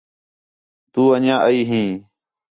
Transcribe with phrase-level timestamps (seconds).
[0.93, 1.89] تو انڄیاں ائی ہیں